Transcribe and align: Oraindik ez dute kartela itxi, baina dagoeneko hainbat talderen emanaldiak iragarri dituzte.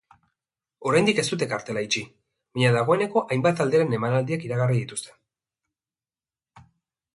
Oraindik 0.91 1.19
ez 1.23 1.25
dute 1.33 1.47
kartela 1.51 1.83
itxi, 1.87 2.01
baina 2.57 2.71
dagoeneko 2.77 3.23
hainbat 3.35 3.61
talderen 3.61 3.95
emanaldiak 3.99 4.49
iragarri 4.49 4.81
dituzte. 4.83 5.17